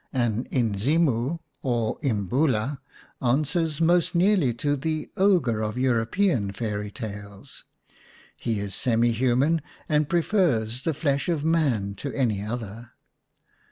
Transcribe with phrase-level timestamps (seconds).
[0.11, 0.43] Do 1 An
[0.73, 2.79] Inzimu, or Imbula,
[3.21, 7.65] answers most nearly to the ogre of European fairy tales.
[8.35, 12.93] He is semi human, and prefers the flesh of man to any other.